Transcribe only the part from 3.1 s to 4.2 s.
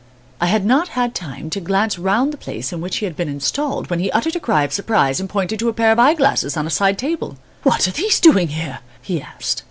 been installed, when he